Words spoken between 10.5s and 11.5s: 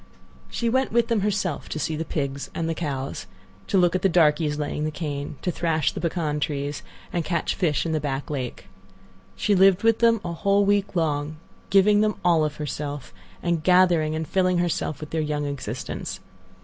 week long,